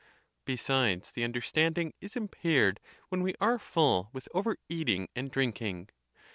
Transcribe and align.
Besides, 0.45 1.11
the 1.11 1.23
understanding 1.23 1.93
is 2.01 2.15
impaired 2.15 2.79
when 3.09 3.21
we 3.21 3.35
are 3.39 3.59
full 3.59 4.09
with 4.11 4.27
overeating 4.33 5.09
and 5.15 5.29
drinking. 5.29 5.89